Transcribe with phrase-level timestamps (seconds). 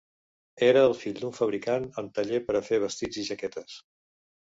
[0.67, 3.81] Era el fill d'un fabricant amb taller per a fer vestits i jaquetes.